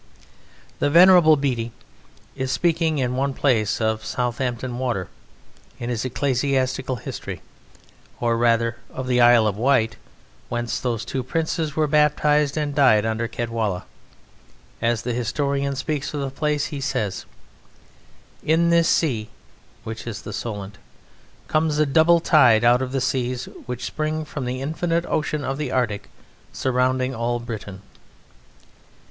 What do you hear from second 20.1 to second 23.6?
the Solent) "comes a double tide out of the seas